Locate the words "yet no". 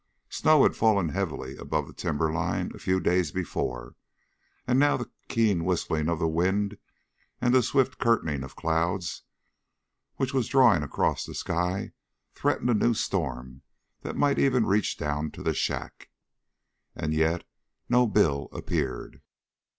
17.13-18.07